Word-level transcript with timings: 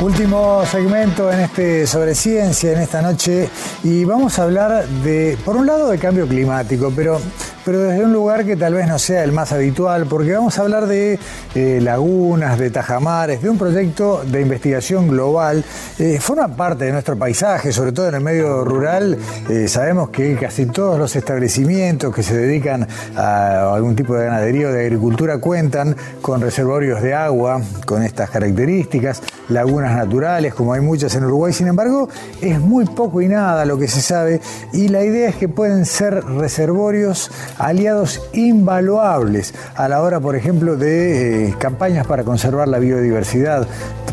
Último 0.00 0.64
segmento 0.64 1.32
en 1.32 1.40
este 1.40 1.84
sobre 1.84 2.14
ciencia 2.14 2.70
en 2.70 2.78
esta 2.78 3.02
noche 3.02 3.50
y 3.82 4.04
vamos 4.04 4.38
a 4.38 4.44
hablar 4.44 4.86
de, 4.86 5.36
por 5.44 5.56
un 5.56 5.66
lado, 5.66 5.90
de 5.90 5.98
cambio 5.98 6.28
climático, 6.28 6.92
pero 6.94 7.20
pero 7.68 7.82
desde 7.82 8.02
un 8.02 8.14
lugar 8.14 8.46
que 8.46 8.56
tal 8.56 8.72
vez 8.72 8.88
no 8.88 8.98
sea 8.98 9.22
el 9.22 9.30
más 9.30 9.52
habitual, 9.52 10.06
porque 10.08 10.32
vamos 10.32 10.58
a 10.58 10.62
hablar 10.62 10.86
de 10.86 11.18
eh, 11.54 11.80
lagunas, 11.82 12.58
de 12.58 12.70
tajamares, 12.70 13.42
de 13.42 13.50
un 13.50 13.58
proyecto 13.58 14.22
de 14.24 14.40
investigación 14.40 15.06
global. 15.06 15.62
Eh, 15.98 16.18
forma 16.18 16.48
parte 16.48 16.86
de 16.86 16.92
nuestro 16.92 17.18
paisaje, 17.18 17.70
sobre 17.70 17.92
todo 17.92 18.08
en 18.08 18.14
el 18.14 18.20
medio 18.22 18.64
rural. 18.64 19.18
Eh, 19.50 19.68
sabemos 19.68 20.08
que 20.08 20.34
casi 20.36 20.64
todos 20.64 20.98
los 20.98 21.14
establecimientos 21.14 22.14
que 22.14 22.22
se 22.22 22.38
dedican 22.38 22.88
a 23.14 23.74
algún 23.74 23.94
tipo 23.94 24.14
de 24.14 24.24
ganadería 24.24 24.68
o 24.68 24.72
de 24.72 24.80
agricultura 24.80 25.36
cuentan 25.36 25.94
con 26.22 26.40
reservorios 26.40 27.02
de 27.02 27.12
agua 27.12 27.60
con 27.84 28.02
estas 28.02 28.30
características, 28.30 29.20
lagunas 29.50 29.94
naturales, 29.94 30.54
como 30.54 30.72
hay 30.72 30.80
muchas 30.80 31.14
en 31.16 31.26
Uruguay. 31.26 31.52
Sin 31.52 31.68
embargo, 31.68 32.08
es 32.40 32.58
muy 32.60 32.86
poco 32.86 33.20
y 33.20 33.28
nada 33.28 33.66
lo 33.66 33.76
que 33.76 33.88
se 33.88 34.00
sabe 34.00 34.40
y 34.72 34.88
la 34.88 35.04
idea 35.04 35.28
es 35.28 35.36
que 35.36 35.50
pueden 35.50 35.84
ser 35.84 36.24
reservorios 36.24 37.30
aliados 37.58 38.22
invaluables 38.32 39.54
a 39.74 39.88
la 39.88 40.02
hora, 40.02 40.20
por 40.20 40.36
ejemplo, 40.36 40.76
de 40.76 41.48
eh, 41.48 41.54
campañas 41.58 42.06
para 42.06 42.24
conservar 42.24 42.68
la 42.68 42.78
biodiversidad. 42.78 43.66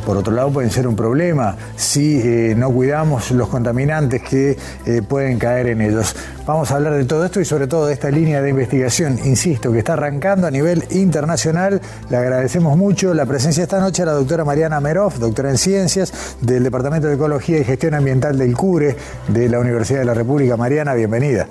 Por 0.05 0.17
otro 0.17 0.33
lado, 0.33 0.51
pueden 0.51 0.69
ser 0.69 0.87
un 0.87 0.95
problema 0.95 1.55
si 1.75 2.21
eh, 2.21 2.53
no 2.55 2.69
cuidamos 2.69 3.31
los 3.31 3.47
contaminantes 3.49 4.21
que 4.21 4.55
eh, 4.85 5.01
pueden 5.01 5.39
caer 5.39 5.67
en 5.67 5.81
ellos. 5.81 6.15
Vamos 6.45 6.69
a 6.71 6.75
hablar 6.75 6.93
de 6.93 7.05
todo 7.05 7.25
esto 7.25 7.41
y 7.41 7.45
sobre 7.45 7.65
todo 7.65 7.87
de 7.87 7.93
esta 7.93 8.11
línea 8.11 8.39
de 8.39 8.51
investigación, 8.51 9.17
insisto, 9.25 9.71
que 9.71 9.79
está 9.79 9.93
arrancando 9.93 10.45
a 10.45 10.51
nivel 10.51 10.83
internacional. 10.91 11.81
Le 12.09 12.17
agradecemos 12.17 12.77
mucho 12.77 13.15
la 13.15 13.25
presencia 13.25 13.63
esta 13.63 13.79
noche 13.79 14.03
a 14.03 14.05
la 14.05 14.11
doctora 14.11 14.45
Mariana 14.45 14.79
Meroff, 14.79 15.17
doctora 15.17 15.49
en 15.49 15.57
ciencias 15.57 16.13
del 16.39 16.63
Departamento 16.63 17.07
de 17.07 17.15
Ecología 17.15 17.57
y 17.57 17.63
Gestión 17.63 17.95
Ambiental 17.95 18.37
del 18.37 18.55
CURE 18.55 18.95
de 19.27 19.49
la 19.49 19.59
Universidad 19.59 19.99
de 19.99 20.05
la 20.05 20.13
República. 20.13 20.55
Mariana, 20.55 20.93
bienvenida. 20.93 21.47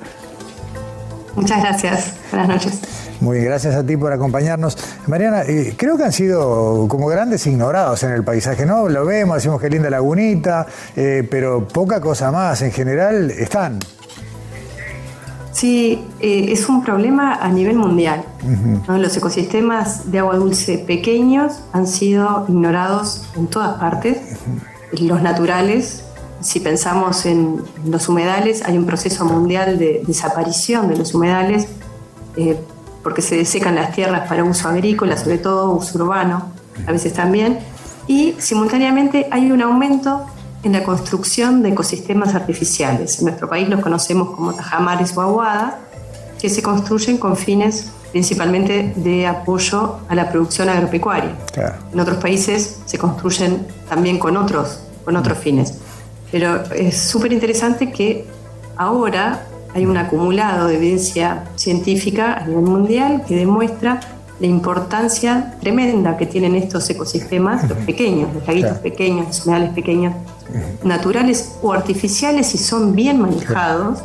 Muchas 1.36 1.60
gracias. 1.60 2.12
Buenas 2.30 2.48
noches. 2.48 2.80
Muy 3.20 3.36
bien, 3.36 3.48
gracias 3.48 3.74
a 3.74 3.84
ti 3.84 3.96
por 3.96 4.12
acompañarnos. 4.12 4.76
Mariana, 5.06 5.42
eh, 5.42 5.74
creo 5.76 5.96
que 5.96 6.04
han 6.04 6.12
sido 6.12 6.86
como 6.88 7.06
grandes 7.06 7.46
ignorados 7.46 8.02
en 8.02 8.12
el 8.12 8.24
paisaje, 8.24 8.66
¿no? 8.66 8.88
Lo 8.88 9.04
vemos, 9.04 9.36
decimos 9.36 9.60
que 9.60 9.70
linda 9.70 9.90
lagunita, 9.90 10.66
eh, 10.96 11.26
pero 11.30 11.66
poca 11.66 12.00
cosa 12.00 12.30
más. 12.30 12.62
En 12.62 12.72
general 12.72 13.30
están. 13.30 13.78
Sí, 15.52 16.04
eh, 16.20 16.46
es 16.50 16.68
un 16.68 16.82
problema 16.82 17.36
a 17.36 17.48
nivel 17.48 17.76
mundial. 17.76 18.24
Los 18.88 19.16
ecosistemas 19.16 20.10
de 20.10 20.18
agua 20.18 20.36
dulce 20.36 20.78
pequeños 20.78 21.60
han 21.72 21.86
sido 21.86 22.44
ignorados 22.48 23.24
en 23.36 23.46
todas 23.46 23.78
partes. 23.78 24.18
Los 24.92 25.22
naturales 25.22 26.04
si 26.40 26.60
pensamos 26.60 27.26
en 27.26 27.62
los 27.86 28.08
humedales, 28.08 28.62
hay 28.64 28.76
un 28.76 28.86
proceso 28.86 29.24
mundial 29.24 29.78
de 29.78 30.02
desaparición 30.06 30.88
de 30.88 30.96
los 30.96 31.14
humedales 31.14 31.66
eh, 32.36 32.58
porque 33.02 33.22
se 33.22 33.36
desecan 33.36 33.74
las 33.74 33.92
tierras 33.92 34.28
para 34.28 34.44
uso 34.44 34.68
agrícola, 34.68 35.16
sobre 35.16 35.38
todo 35.38 35.70
uso 35.70 35.98
urbano, 35.98 36.52
a 36.86 36.92
veces 36.92 37.12
también, 37.12 37.58
y 38.06 38.34
simultáneamente 38.38 39.28
hay 39.30 39.52
un 39.52 39.62
aumento 39.62 40.26
en 40.62 40.72
la 40.72 40.82
construcción 40.82 41.62
de 41.62 41.70
ecosistemas 41.70 42.34
artificiales. 42.34 43.18
En 43.18 43.26
nuestro 43.26 43.48
país 43.48 43.68
los 43.68 43.80
conocemos 43.80 44.34
como 44.34 44.54
tajamares 44.54 45.16
o 45.16 45.20
aguadas, 45.20 45.74
que 46.40 46.48
se 46.48 46.62
construyen 46.62 47.18
con 47.18 47.36
fines 47.36 47.90
principalmente 48.12 48.92
de 48.96 49.26
apoyo 49.26 49.98
a 50.08 50.14
la 50.14 50.30
producción 50.30 50.68
agropecuaria. 50.68 51.36
En 51.92 52.00
otros 52.00 52.18
países 52.18 52.80
se 52.84 52.96
construyen 52.96 53.66
también 53.88 54.18
con 54.18 54.36
otros, 54.36 54.80
con 55.04 55.16
otros 55.16 55.38
fines. 55.38 55.78
Pero 56.34 56.64
es 56.72 56.98
súper 56.98 57.32
interesante 57.32 57.92
que 57.92 58.24
ahora 58.76 59.46
hay 59.72 59.86
un 59.86 59.96
acumulado 59.96 60.66
de 60.66 60.74
evidencia 60.74 61.44
científica 61.54 62.34
a 62.34 62.44
nivel 62.44 62.64
mundial 62.64 63.22
que 63.24 63.36
demuestra 63.36 64.00
la 64.40 64.46
importancia 64.48 65.54
tremenda 65.60 66.16
que 66.16 66.26
tienen 66.26 66.56
estos 66.56 66.90
ecosistemas, 66.90 67.68
los 67.68 67.78
pequeños, 67.78 68.34
los 68.34 68.44
laguitos 68.48 68.78
pequeños, 68.78 69.28
los 69.28 69.46
humedales 69.46 69.74
pequeños, 69.74 70.12
naturales 70.82 71.54
o 71.62 71.72
artificiales, 71.72 72.48
si 72.48 72.58
son 72.58 72.96
bien 72.96 73.20
manejados, 73.20 74.02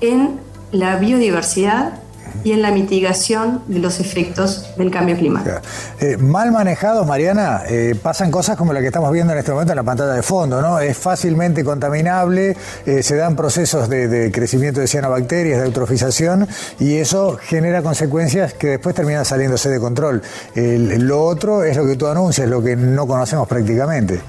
en 0.00 0.40
la 0.72 0.96
biodiversidad 0.96 2.00
y 2.44 2.52
en 2.52 2.62
la 2.62 2.70
mitigación 2.70 3.62
de 3.66 3.78
los 3.78 4.00
efectos 4.00 4.66
del 4.76 4.90
cambio 4.90 5.16
climático. 5.16 5.56
Eh, 6.00 6.16
mal 6.16 6.52
manejados, 6.52 7.06
Mariana, 7.06 7.62
eh, 7.68 7.94
pasan 8.00 8.30
cosas 8.30 8.56
como 8.56 8.72
la 8.72 8.80
que 8.80 8.86
estamos 8.86 9.12
viendo 9.12 9.32
en 9.32 9.38
este 9.38 9.52
momento 9.52 9.72
en 9.72 9.76
la 9.76 9.82
pantalla 9.82 10.12
de 10.12 10.22
fondo, 10.22 10.60
¿no? 10.60 10.78
Es 10.78 10.96
fácilmente 10.96 11.64
contaminable, 11.64 12.56
eh, 12.84 13.02
se 13.02 13.16
dan 13.16 13.36
procesos 13.36 13.88
de, 13.88 14.30
crecimiento 14.32 14.80
de 14.80 14.86
cianobacterias, 14.86 15.60
de 15.60 15.66
eutrofización, 15.66 16.46
y 16.78 16.96
eso 16.96 17.38
genera 17.40 17.82
consecuencias 17.82 18.54
que 18.54 18.68
después 18.68 18.94
terminan 18.94 19.24
saliéndose 19.24 19.68
de 19.68 19.80
control. 19.80 20.22
lo 20.54 21.24
otro 21.24 21.64
es 21.64 21.76
lo 21.76 21.86
que 21.86 21.96
tú 21.96 22.06
anuncias, 22.06 22.48
lo 22.48 22.62
que 22.62 22.76
no 22.76 23.06
conocemos 23.06 23.46
prácticamente. 23.48 24.20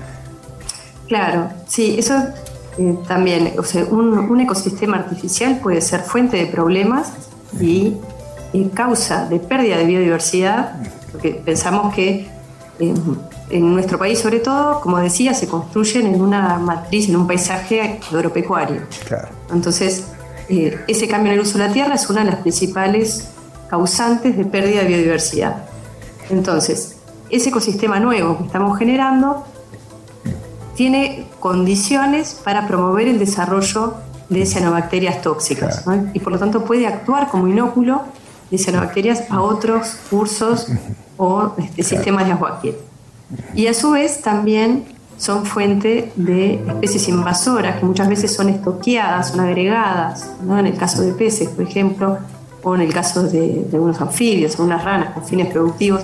Claro, 1.07 1.49
sí, 1.67 1.95
eso 1.97 2.13
también, 3.07 3.53
o 3.57 3.63
sea, 3.63 3.85
un, 3.85 4.39
ecosistema 4.39 4.97
artificial 4.97 5.59
puede 5.61 5.81
ser 5.81 6.01
fuente 6.01 6.37
de 6.37 6.45
problemas 6.45 7.11
y 7.59 7.95
causa 8.73 9.27
de 9.27 9.39
pérdida 9.39 9.77
de 9.77 9.85
biodiversidad, 9.85 10.81
porque 11.11 11.31
pensamos 11.31 11.93
que 11.93 12.27
en, 12.79 13.73
nuestro 13.73 13.97
país 13.97 14.19
sobre 14.19 14.39
todo, 14.39 14.81
como 14.81 14.97
decía, 14.97 15.33
se 15.33 15.47
construyen 15.47 16.07
en 16.07 16.21
una 16.21 16.59
matriz, 16.59 17.09
en 17.09 17.15
un 17.15 17.27
paisaje 17.27 17.99
agropecuario. 18.11 18.81
Entonces, 19.51 20.05
eh, 20.49 20.79
ese 20.87 21.07
cambio 21.07 21.31
en 21.31 21.39
el 21.39 21.45
uso 21.45 21.57
de 21.57 21.67
la 21.67 21.73
tierra 21.73 21.95
es 21.95 22.09
una 22.09 22.23
de 22.23 22.31
las 22.31 22.39
principales 22.41 23.29
causantes 23.69 24.37
de 24.37 24.45
pérdida 24.45 24.81
de 24.81 24.87
biodiversidad. 24.87 25.65
Entonces, 26.29 26.97
ese 27.29 27.49
ecosistema 27.49 27.99
nuevo 27.99 28.37
que 28.37 28.43
estamos 28.45 28.77
generando 28.77 29.43
tiene 30.75 31.27
condiciones 31.39 32.39
para 32.43 32.67
promover 32.67 33.07
el 33.07 33.19
desarrollo 33.19 33.95
de 34.29 34.45
cianobacterias 34.45 35.21
tóxicas 35.21 35.85
y 36.13 36.19
por 36.19 36.33
lo 36.33 36.39
tanto 36.39 36.65
puede 36.65 36.85
actuar 36.85 37.29
como 37.29 37.47
inóculo 37.47 38.01
de 38.51 38.57
cianobacterias 38.57 39.23
a 39.29 39.41
otros 39.41 39.97
cursos 40.09 40.67
o 41.17 41.53
este, 41.57 41.83
sistemas 41.83 42.25
de 42.25 42.33
agua 42.33 42.61
Y 43.53 43.67
a 43.67 43.73
su 43.73 43.91
vez 43.91 44.21
también 44.21 44.85
son 45.17 45.45
fuente 45.45 46.11
de 46.15 46.55
especies 46.67 47.07
invasoras 47.09 47.79
que 47.79 47.85
muchas 47.85 48.07
veces 48.07 48.33
son 48.33 48.49
estoqueadas, 48.49 49.29
son 49.29 49.39
agregadas, 49.39 50.31
¿no? 50.43 50.57
en 50.59 50.67
el 50.67 50.77
caso 50.77 51.01
de 51.01 51.13
peces, 51.13 51.49
por 51.49 51.65
ejemplo, 51.65 52.19
o 52.63 52.75
en 52.75 52.81
el 52.81 52.93
caso 52.93 53.23
de, 53.23 53.65
de 53.69 53.69
algunos 53.73 53.99
anfibios, 53.99 54.59
unas 54.59 54.83
ranas 54.83 55.13
con 55.13 55.25
fines 55.25 55.47
productivos. 55.47 56.03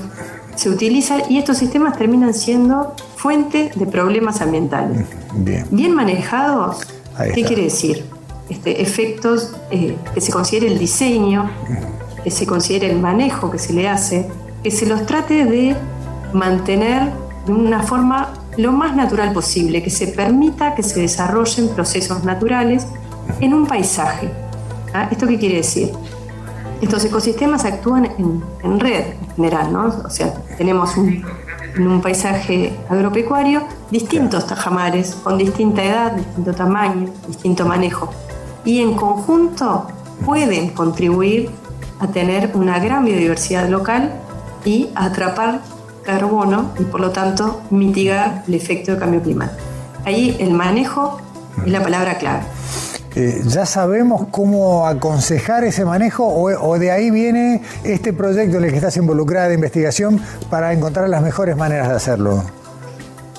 Se 0.55 0.69
utilizan 0.69 1.21
y 1.29 1.37
estos 1.37 1.57
sistemas 1.57 1.97
terminan 1.97 2.33
siendo 2.33 2.95
fuente 3.15 3.71
de 3.75 3.85
problemas 3.85 4.41
ambientales. 4.41 5.07
Bien, 5.33 5.65
Bien 5.71 5.93
manejados, 5.93 6.81
¿qué 7.33 7.43
quiere 7.43 7.63
decir? 7.63 8.12
Este, 8.49 8.81
efectos 8.81 9.55
eh, 9.71 9.95
que 10.13 10.19
se 10.19 10.31
considere 10.31 10.67
el 10.67 10.77
diseño, 10.77 11.49
que 12.23 12.29
se 12.29 12.45
considere 12.45 12.91
el 12.91 12.99
manejo 12.99 13.49
que 13.49 13.57
se 13.57 13.73
le 13.73 13.87
hace, 13.87 14.29
que 14.61 14.69
se 14.69 14.85
los 14.85 15.05
trate 15.05 15.45
de 15.45 15.75
mantener 16.33 17.11
de 17.45 17.53
una 17.53 17.83
forma 17.83 18.33
lo 18.57 18.71
más 18.71 18.95
natural 18.95 19.33
posible, 19.33 19.81
que 19.81 19.89
se 19.89 20.07
permita 20.07 20.75
que 20.75 20.83
se 20.83 20.99
desarrollen 20.99 21.69
procesos 21.69 22.23
naturales 22.23 22.85
en 23.39 23.53
un 23.53 23.65
paisaje. 23.65 24.29
¿Ah? 24.93 25.07
¿Esto 25.09 25.25
qué 25.25 25.39
quiere 25.39 25.55
decir? 25.55 25.91
Estos 26.81 27.03
ecosistemas 27.05 27.63
actúan 27.63 28.09
en, 28.63 28.79
red 28.79 29.05
en 29.21 29.35
general, 29.35 29.71
¿no? 29.71 29.85
O 30.05 30.09
sea, 30.09 30.33
tenemos 30.57 30.97
un, 30.97 31.23
en 31.75 31.87
un 31.87 32.01
paisaje 32.01 32.73
agropecuario 32.89 33.63
distintos 33.89 34.45
tajamares 34.47 35.15
con 35.15 35.37
distinta 35.37 35.81
edad, 35.81 36.11
distinto 36.11 36.53
tamaño, 36.53 37.09
distinto 37.27 37.65
manejo 37.65 38.09
y 38.65 38.81
en 38.81 38.95
conjunto 38.95 39.87
pueden 40.25 40.69
contribuir 40.69 41.49
a 41.99 42.07
tener 42.07 42.51
una 42.53 42.79
gran 42.79 43.05
biodiversidad 43.05 43.69
local 43.69 44.11
y 44.65 44.89
a 44.95 45.05
atrapar 45.05 45.61
carbono 46.03 46.71
y 46.79 46.83
por 46.83 46.99
lo 46.99 47.11
tanto 47.11 47.61
mitigar 47.69 48.43
el 48.47 48.53
efecto 48.53 48.91
del 48.91 48.99
cambio 48.99 49.21
climático. 49.21 49.61
Ahí 50.05 50.35
el 50.39 50.51
manejo 50.51 51.19
es 51.65 51.71
la 51.71 51.81
palabra 51.81 52.17
clave. 52.17 52.43
Eh, 53.15 53.41
¿Ya 53.45 53.65
sabemos 53.65 54.27
cómo 54.31 54.87
aconsejar 54.87 55.63
ese 55.63 55.85
manejo 55.85 56.25
o, 56.25 56.79
de 56.79 56.91
ahí 56.91 57.11
viene 57.11 57.61
este 57.83 58.11
proyecto 58.11 58.57
en 58.57 58.63
el 58.63 58.71
que 58.71 58.77
estás 58.77 58.97
involucrada 58.97 59.49
de 59.49 59.55
investigación 59.55 60.19
para 60.49 60.73
encontrar 60.73 61.07
las 61.09 61.21
mejores 61.21 61.55
maneras 61.55 61.89
de 61.89 61.95
hacerlo? 61.95 62.43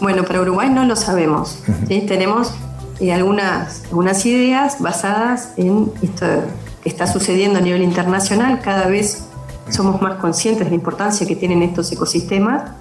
Bueno, 0.00 0.24
para 0.24 0.40
Uruguay 0.40 0.70
no 0.70 0.84
lo 0.84 0.94
sabemos. 0.94 1.58
Tenemos 1.88 2.52
eh, 3.00 3.12
algunas, 3.12 3.84
algunas 3.86 4.24
ideas 4.24 4.80
basadas 4.80 5.52
en 5.56 5.92
esto 6.02 6.26
que 6.82 6.88
está 6.88 7.06
sucediendo 7.06 7.58
a 7.58 7.62
nivel 7.62 7.82
internacional. 7.82 8.60
Cada 8.60 8.86
vez 8.86 9.24
somos 9.70 10.00
más 10.00 10.16
conscientes 10.16 10.64
de 10.64 10.70
la 10.70 10.76
importancia 10.76 11.26
que 11.26 11.34
tienen 11.34 11.62
estos 11.62 11.90
ecosistemas 11.90 12.72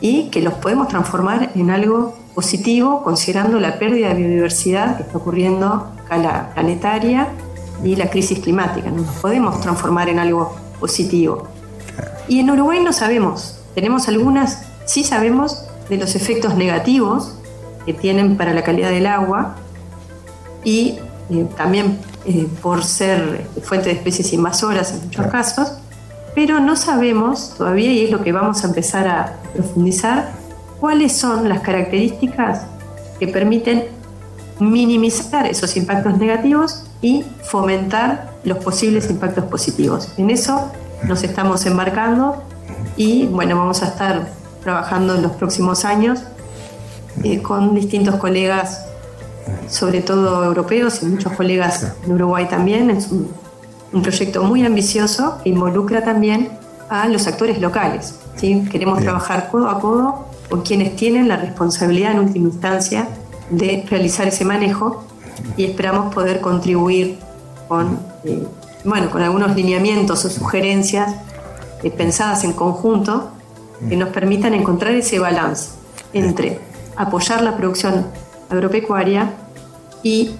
y 0.00 0.28
que 0.30 0.42
los 0.42 0.54
podemos 0.54 0.88
transformar 0.88 1.52
en 1.54 1.70
algo 1.70 2.14
positivo 2.34 3.02
considerando 3.04 3.60
la 3.60 3.78
pérdida 3.78 4.08
de 4.08 4.14
biodiversidad 4.14 4.96
que 4.96 5.04
está 5.04 5.18
ocurriendo 5.18 5.66
a 5.66 6.02
escala 6.02 6.50
planetaria 6.54 7.28
y 7.84 7.96
la 7.96 8.10
crisis 8.10 8.40
climática. 8.40 8.90
Nos 8.90 9.06
podemos 9.16 9.60
transformar 9.60 10.08
en 10.08 10.18
algo 10.18 10.54
positivo. 10.80 11.48
Y 12.28 12.40
en 12.40 12.50
Uruguay 12.50 12.80
no 12.82 12.92
sabemos, 12.92 13.58
tenemos 13.74 14.08
algunas, 14.08 14.64
sí 14.86 15.04
sabemos 15.04 15.64
de 15.88 15.98
los 15.98 16.14
efectos 16.14 16.56
negativos 16.56 17.34
que 17.86 17.94
tienen 17.94 18.36
para 18.36 18.54
la 18.54 18.62
calidad 18.62 18.90
del 18.90 19.06
agua 19.06 19.56
y 20.64 20.98
eh, 21.30 21.46
también 21.56 21.98
eh, 22.24 22.48
por 22.60 22.84
ser 22.84 23.46
fuente 23.62 23.88
de 23.88 23.96
especies 23.96 24.32
invasoras 24.32 24.92
en 24.92 25.04
muchos 25.04 25.26
casos, 25.26 25.72
pero 26.34 26.60
no 26.60 26.76
sabemos 26.76 27.54
todavía, 27.56 27.92
y 27.92 28.04
es 28.04 28.10
lo 28.10 28.22
que 28.22 28.32
vamos 28.32 28.64
a 28.64 28.68
empezar 28.68 29.06
a 29.08 29.36
profundizar, 29.54 30.32
cuáles 30.80 31.12
son 31.12 31.48
las 31.48 31.60
características 31.60 32.62
que 33.18 33.28
permiten 33.28 33.84
minimizar 34.58 35.46
esos 35.46 35.76
impactos 35.76 36.18
negativos 36.18 36.84
y 37.00 37.24
fomentar 37.42 38.32
los 38.44 38.58
posibles 38.58 39.10
impactos 39.10 39.44
positivos. 39.44 40.08
En 40.16 40.30
eso 40.30 40.70
nos 41.04 41.22
estamos 41.22 41.66
embarcando 41.66 42.42
y 42.96 43.26
bueno, 43.26 43.56
vamos 43.56 43.82
a 43.82 43.86
estar 43.86 44.28
trabajando 44.62 45.14
en 45.14 45.22
los 45.22 45.32
próximos 45.32 45.84
años 45.84 46.20
eh, 47.24 47.42
con 47.42 47.74
distintos 47.74 48.16
colegas, 48.16 48.86
sobre 49.68 50.00
todo 50.02 50.44
europeos 50.44 51.02
y 51.02 51.06
muchos 51.06 51.32
colegas 51.32 51.92
en 52.04 52.12
Uruguay 52.12 52.46
también. 52.48 52.90
Es 52.90 53.08
un, 53.10 53.30
proyecto 54.02 54.42
muy 54.42 54.64
ambicioso 54.64 55.38
que 55.42 55.50
involucra 55.50 56.02
también 56.02 56.48
a 56.88 57.08
los 57.08 57.26
actores 57.26 57.60
locales. 57.60 58.14
¿sí? 58.36 58.66
Queremos 58.70 59.00
trabajar 59.00 59.50
codo 59.50 59.68
a 59.68 59.80
codo 59.80 60.26
con 60.48 60.62
quienes 60.62 60.96
tienen 60.96 61.28
la 61.28 61.36
responsabilidad 61.36 62.12
en 62.12 62.20
última 62.20 62.48
instancia 62.48 63.08
de 63.50 63.84
realizar 63.90 64.26
ese 64.28 64.46
manejo 64.46 65.04
y 65.58 65.64
esperamos 65.64 66.14
poder 66.14 66.40
contribuir 66.40 67.18
con, 67.68 67.98
eh, 68.24 68.46
bueno, 68.84 69.10
con 69.10 69.20
algunos 69.22 69.54
lineamientos 69.54 70.24
o 70.24 70.30
sugerencias 70.30 71.14
eh, 71.82 71.90
pensadas 71.90 72.44
en 72.44 72.52
conjunto 72.52 73.30
que 73.88 73.96
nos 73.96 74.08
permitan 74.10 74.54
encontrar 74.54 74.94
ese 74.94 75.18
balance 75.18 75.70
entre 76.12 76.60
apoyar 76.96 77.42
la 77.42 77.56
producción 77.56 78.06
agropecuaria 78.52 79.32
y 80.02 80.34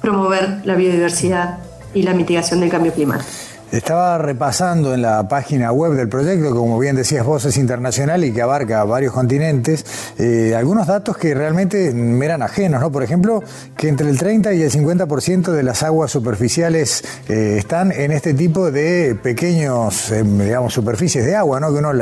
promover 0.00 0.60
la 0.64 0.74
biodiversidad 0.74 1.58
y 1.94 2.02
la 2.02 2.12
mitigación 2.12 2.60
del 2.60 2.70
cambio 2.70 2.92
climático. 2.92 3.30
Estaba 3.72 4.18
repasando 4.18 4.94
en 4.94 5.02
la 5.02 5.26
página 5.26 5.72
web 5.72 5.94
del 5.94 6.08
proyecto, 6.08 6.54
como 6.54 6.78
bien 6.78 6.94
decías 6.94 7.26
vos, 7.26 7.44
es 7.44 7.56
internacional 7.56 8.22
y 8.22 8.32
que 8.32 8.40
abarca 8.40 8.84
varios 8.84 9.12
continentes, 9.12 9.84
eh, 10.16 10.54
algunos 10.56 10.86
datos 10.86 11.16
que 11.16 11.34
realmente 11.34 11.92
me 11.92 12.24
eran 12.24 12.42
ajenos, 12.42 12.80
¿no? 12.80 12.92
Por 12.92 13.02
ejemplo, 13.02 13.42
que 13.76 13.88
entre 13.88 14.08
el 14.08 14.16
30 14.16 14.54
y 14.54 14.62
el 14.62 14.70
50% 14.70 15.50
de 15.50 15.62
las 15.64 15.82
aguas 15.82 16.12
superficiales 16.12 17.02
eh, 17.28 17.56
están 17.58 17.90
en 17.90 18.12
este 18.12 18.32
tipo 18.32 18.70
de 18.70 19.18
pequeños, 19.20 20.12
eh, 20.12 20.22
digamos, 20.22 20.72
superficies 20.72 21.24
de 21.24 21.34
agua, 21.34 21.58
¿no? 21.58 21.72
Que 21.72 21.78
uno 21.78 21.92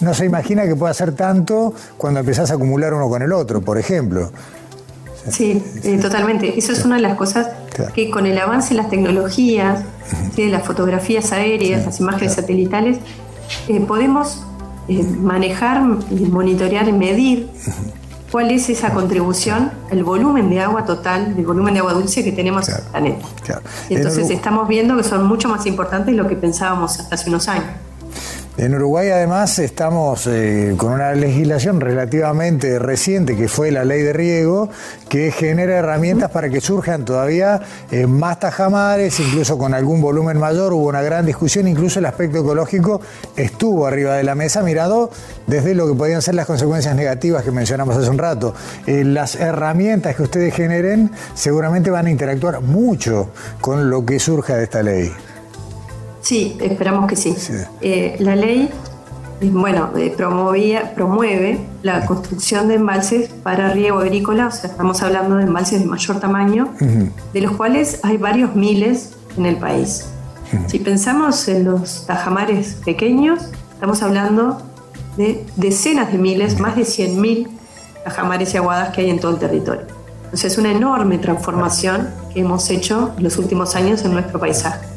no 0.00 0.14
se 0.14 0.24
imagina 0.24 0.64
que 0.64 0.76
pueda 0.76 0.94
ser 0.94 1.12
tanto 1.12 1.74
cuando 1.98 2.20
empezás 2.20 2.50
a 2.52 2.54
acumular 2.54 2.94
uno 2.94 3.10
con 3.10 3.20
el 3.20 3.32
otro, 3.32 3.60
por 3.60 3.76
ejemplo. 3.76 4.30
Sí, 5.30 5.62
eh, 5.84 5.98
totalmente. 5.98 6.58
Eso 6.58 6.72
es 6.72 6.84
una 6.84 6.96
de 6.96 7.02
las 7.02 7.16
cosas 7.16 7.48
que 7.94 8.10
con 8.10 8.26
el 8.26 8.38
avance 8.38 8.72
en 8.72 8.78
las 8.78 8.90
tecnologías, 8.90 9.84
de 10.36 10.48
las 10.48 10.64
fotografías 10.66 11.32
aéreas, 11.32 11.84
las 11.84 12.00
imágenes 12.00 12.34
satelitales, 12.34 12.98
eh, 13.68 13.80
podemos 13.80 14.42
eh, 14.88 15.02
manejar, 15.02 15.82
monitorear 15.82 16.88
y 16.88 16.92
medir 16.92 17.48
cuál 18.30 18.50
es 18.50 18.68
esa 18.68 18.92
contribución, 18.92 19.70
el 19.90 20.04
volumen 20.04 20.50
de 20.50 20.60
agua 20.60 20.84
total, 20.84 21.34
el 21.36 21.46
volumen 21.46 21.74
de 21.74 21.80
agua 21.80 21.94
dulce 21.94 22.24
que 22.24 22.32
tenemos 22.32 22.68
en 22.68 22.74
el 22.74 22.82
planeta. 22.82 23.26
Entonces 23.88 24.30
estamos 24.30 24.68
viendo 24.68 24.96
que 24.96 25.04
son 25.04 25.26
mucho 25.26 25.48
más 25.48 25.66
importantes 25.66 26.14
de 26.14 26.22
lo 26.22 26.28
que 26.28 26.36
pensábamos 26.36 26.98
hasta 26.98 27.14
hace 27.14 27.28
unos 27.28 27.48
años. 27.48 27.66
En 28.58 28.74
Uruguay 28.74 29.08
además 29.10 29.60
estamos 29.60 30.26
eh, 30.26 30.74
con 30.76 30.90
una 30.90 31.12
legislación 31.12 31.80
relativamente 31.80 32.80
reciente 32.80 33.36
que 33.36 33.46
fue 33.46 33.70
la 33.70 33.84
ley 33.84 34.02
de 34.02 34.12
riego 34.12 34.68
que 35.08 35.30
genera 35.30 35.76
herramientas 35.76 36.32
para 36.32 36.50
que 36.50 36.60
surjan 36.60 37.04
todavía 37.04 37.60
eh, 37.92 38.08
más 38.08 38.40
tajamares, 38.40 39.20
incluso 39.20 39.56
con 39.58 39.74
algún 39.74 40.00
volumen 40.00 40.38
mayor. 40.38 40.72
Hubo 40.72 40.88
una 40.88 41.02
gran 41.02 41.24
discusión, 41.24 41.68
incluso 41.68 42.00
el 42.00 42.06
aspecto 42.06 42.38
ecológico 42.38 43.00
estuvo 43.36 43.86
arriba 43.86 44.16
de 44.16 44.24
la 44.24 44.34
mesa 44.34 44.60
mirado 44.64 45.08
desde 45.46 45.76
lo 45.76 45.86
que 45.86 45.94
podían 45.94 46.20
ser 46.20 46.34
las 46.34 46.46
consecuencias 46.46 46.96
negativas 46.96 47.44
que 47.44 47.52
mencionamos 47.52 47.96
hace 47.96 48.10
un 48.10 48.18
rato. 48.18 48.54
Eh, 48.88 49.04
las 49.04 49.36
herramientas 49.36 50.16
que 50.16 50.24
ustedes 50.24 50.52
generen 50.52 51.12
seguramente 51.32 51.90
van 51.90 52.06
a 52.06 52.10
interactuar 52.10 52.60
mucho 52.60 53.30
con 53.60 53.88
lo 53.88 54.04
que 54.04 54.18
surja 54.18 54.56
de 54.56 54.64
esta 54.64 54.82
ley. 54.82 55.12
Sí, 56.20 56.56
esperamos 56.60 57.06
que 57.06 57.16
sí. 57.16 57.34
Eh, 57.80 58.16
la 58.18 58.36
ley, 58.36 58.68
eh, 59.40 59.50
bueno, 59.52 59.90
eh, 59.96 60.12
promovía, 60.16 60.94
promueve 60.94 61.60
la 61.82 62.04
construcción 62.06 62.68
de 62.68 62.74
embalses 62.74 63.30
para 63.42 63.70
riego 63.70 64.00
agrícola, 64.00 64.48
o 64.48 64.50
sea, 64.50 64.70
estamos 64.70 65.02
hablando 65.02 65.36
de 65.36 65.44
embalses 65.44 65.80
de 65.80 65.86
mayor 65.86 66.20
tamaño, 66.20 66.74
de 67.32 67.40
los 67.40 67.52
cuales 67.52 68.00
hay 68.02 68.16
varios 68.16 68.54
miles 68.54 69.12
en 69.36 69.46
el 69.46 69.56
país. 69.56 70.06
Si 70.66 70.78
pensamos 70.78 71.46
en 71.48 71.64
los 71.64 72.06
tajamares 72.06 72.78
pequeños, 72.84 73.50
estamos 73.74 74.02
hablando 74.02 74.62
de 75.18 75.44
decenas 75.56 76.10
de 76.10 76.16
miles, 76.16 76.58
más 76.58 76.74
de 76.74 76.82
100.000 76.82 77.48
tajamares 78.04 78.54
y 78.54 78.56
aguadas 78.56 78.94
que 78.94 79.02
hay 79.02 79.10
en 79.10 79.20
todo 79.20 79.32
el 79.32 79.38
territorio. 79.38 79.82
Entonces 80.24 80.52
es 80.52 80.58
una 80.58 80.70
enorme 80.70 81.18
transformación 81.18 82.08
que 82.32 82.40
hemos 82.40 82.70
hecho 82.70 83.12
en 83.18 83.24
los 83.24 83.36
últimos 83.36 83.74
años 83.74 84.04
en 84.04 84.12
nuestro 84.12 84.38
paisaje. 84.38 84.87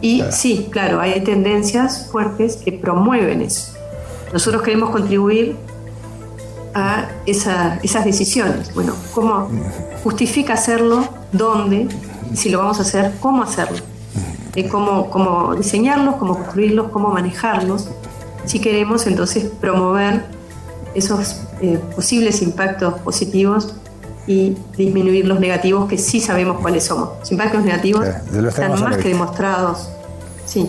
Y 0.00 0.22
sí, 0.30 0.68
claro, 0.70 1.00
hay 1.00 1.20
tendencias 1.22 2.08
fuertes 2.10 2.56
que 2.56 2.72
promueven 2.72 3.42
eso. 3.42 3.72
Nosotros 4.32 4.62
queremos 4.62 4.90
contribuir 4.90 5.56
a 6.74 7.08
esas 7.26 8.04
decisiones. 8.04 8.72
Bueno, 8.74 8.94
¿cómo 9.12 9.48
justifica 10.04 10.54
hacerlo? 10.54 11.08
¿Dónde? 11.32 11.88
Si 12.34 12.50
lo 12.50 12.58
vamos 12.58 12.78
a 12.78 12.82
hacer, 12.82 13.12
¿cómo 13.20 13.42
hacerlo? 13.42 13.78
Eh, 14.54 14.68
cómo, 14.68 15.10
cómo 15.10 15.54
diseñarlos, 15.54 16.16
cómo 16.16 16.34
construirlos, 16.34 16.90
cómo 16.90 17.08
manejarlos. 17.08 17.88
Si 18.44 18.60
queremos 18.60 19.06
entonces 19.06 19.50
promover 19.60 20.24
esos 20.94 21.42
eh, 21.60 21.78
posibles 21.94 22.42
impactos 22.42 22.94
positivos 23.00 23.74
y 24.26 24.56
disminuir 24.76 25.26
los 25.26 25.40
negativos 25.40 25.88
que 25.88 25.96
sí 25.96 26.20
sabemos 26.20 26.60
cuáles 26.60 26.84
somos. 26.84 27.10
Los 27.20 27.32
impactos 27.32 27.64
negativos 27.64 28.06
están 28.06 28.80
más 28.82 28.96
que 28.98 29.08
demostrados. 29.08 29.88
Sí. 30.48 30.66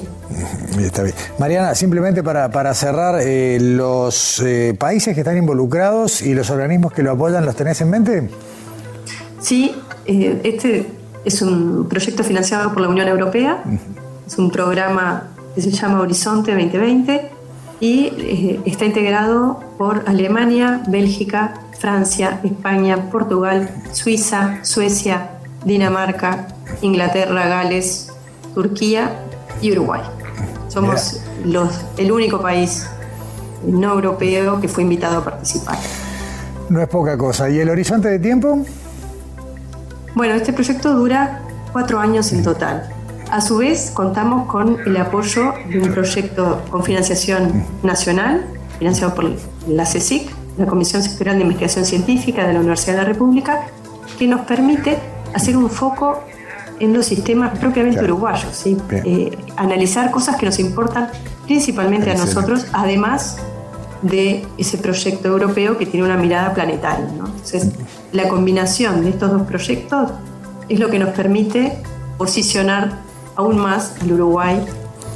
Está 0.78 1.04
bien. 1.04 1.16
Mariana, 1.40 1.74
simplemente 1.74 2.22
para, 2.22 2.74
cerrar, 2.74 3.22
eh, 3.22 3.58
¿los 3.62 4.42
eh, 4.42 4.76
países 4.78 5.16
que 5.16 5.22
están 5.22 5.38
involucrados 5.38 6.22
y 6.22 6.34
los 6.34 6.50
organismos 6.50 6.92
que 6.92 7.02
lo 7.02 7.12
apoyan 7.12 7.46
los 7.46 7.56
tenés 7.56 7.80
en 7.80 7.90
mente? 7.90 8.30
Sí, 9.40 9.74
eh, 10.06 10.42
este 10.44 10.86
es 11.24 11.42
un 11.42 11.88
proyecto 11.88 12.26
financiado 12.26 12.74
por 12.74 12.82
la 12.82 12.90
Unión 12.90 13.08
Europea, 13.08 13.64
es 14.28 14.38
un 14.38 14.52
programa 14.52 15.28
que 15.56 15.62
se 15.62 15.72
llama 15.72 16.02
Horizonte 16.02 16.52
2020 16.52 17.32
y 17.80 18.60
está 18.66 18.84
integrado 18.84 19.62
por 19.78 20.04
Alemania, 20.08 20.84
Bélgica, 20.90 21.54
Francia, 21.80 22.42
España, 22.44 23.10
Portugal, 23.10 23.70
Suiza, 23.94 24.60
Suecia, 24.64 25.30
Dinamarca, 25.64 26.50
Inglaterra, 26.82 27.48
Gales, 27.48 28.12
Turquía 28.54 29.10
y 29.62 29.72
Uruguay. 29.72 30.02
Somos 30.68 31.22
los, 31.44 31.82
el 31.98 32.12
único 32.12 32.42
país 32.42 32.88
no 33.66 33.94
europeo 33.94 34.62
que 34.62 34.68
fue 34.68 34.84
invitado 34.84 35.18
a 35.20 35.24
participar. 35.24 35.78
No 36.70 36.82
es 36.82 36.88
poca 36.88 37.18
cosa. 37.18 37.50
¿Y 37.50 37.60
el 37.60 37.70
horizonte 37.70 38.08
de 38.10 38.20
tiempo? 38.20 38.60
Bueno, 40.16 40.36
este 40.36 40.54
proyecto 40.54 40.94
dura 40.94 41.42
cuatro 41.72 42.00
años 42.00 42.32
en 42.32 42.44
total. 42.44 42.90
A 43.32 43.42
su 43.42 43.58
vez, 43.58 43.92
contamos 43.92 44.48
con 44.48 44.80
el 44.86 44.98
apoyo 44.98 45.54
de 45.70 45.80
un 45.80 45.92
proyecto 45.92 46.62
con 46.70 46.84
financiación 46.84 47.64
nacional, 47.84 48.46
financiado 48.80 49.14
por 49.14 49.26
la 49.68 49.84
CSIC, 49.84 50.30
la 50.58 50.66
Comisión 50.66 51.04
Sectorial 51.04 51.38
de 51.38 51.44
Investigación 51.44 51.86
Científica 51.86 52.48
de 52.48 52.54
la 52.54 52.60
Universidad 52.60 52.94
de 52.94 53.02
la 53.04 53.08
República, 53.08 53.68
que 54.18 54.28
nos 54.28 54.42
permite 54.42 54.98
hacer 55.34 55.56
un 55.56 55.70
foco 55.70 56.24
en 56.80 56.94
los 56.94 57.06
sistemas 57.06 57.58
propiamente 57.60 58.04
uruguayos, 58.04 58.56
¿sí? 58.56 58.78
Eh, 58.92 59.38
analizar 59.58 60.12
cosas 60.12 60.38
que 60.38 60.46
nos 60.46 60.60
importan 60.60 61.10
principalmente 61.46 62.12
a 62.12 62.16
nosotros, 62.16 62.66
además 62.74 63.38
de 64.02 64.46
ese 64.58 64.78
proyecto 64.78 65.28
europeo 65.28 65.78
que 65.78 65.86
tiene 65.86 66.06
una 66.06 66.18
mirada 66.18 66.54
planetaria. 66.54 67.06
Entonces, 67.10 67.70
la 68.12 68.30
combinación 68.30 69.04
de 69.04 69.10
estos 69.10 69.32
dos 69.32 69.42
proyectos 69.44 70.12
es 70.70 70.80
lo 70.80 70.90
que 70.90 71.00
nos 71.00 71.10
permite 71.10 71.82
posicionar 72.18 73.00
aún 73.36 73.58
más 73.58 73.96
al 74.02 74.14
Uruguay 74.14 74.66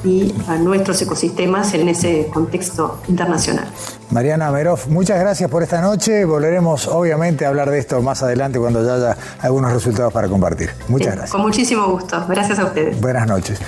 y 0.03 0.33
a 0.47 0.55
nuestros 0.57 1.01
ecosistemas 1.01 1.73
en 1.73 1.87
ese 1.87 2.27
contexto 2.33 2.99
internacional. 3.07 3.67
Mariana 4.13 4.51
Meroff, 4.51 4.87
muchas 4.87 5.19
gracias 5.19 5.49
por 5.49 5.63
esta 5.63 5.81
noche. 5.81 6.23
Volveremos 6.23 6.87
obviamente 6.87 7.45
a 7.45 7.49
hablar 7.49 7.71
de 7.71 7.79
esto 7.79 7.99
más 8.03 8.21
adelante 8.21 8.59
cuando 8.59 8.85
ya 8.85 8.93
haya 8.93 9.17
algunos 9.41 9.73
resultados 9.73 10.13
para 10.13 10.27
compartir. 10.27 10.69
Muchas 10.87 11.15
gracias. 11.15 11.31
Con 11.31 11.41
muchísimo 11.41 11.87
gusto. 11.87 12.23
Gracias 12.29 12.59
a 12.59 12.65
ustedes. 12.65 13.01
Buenas 13.01 13.27
noches. 13.27 13.59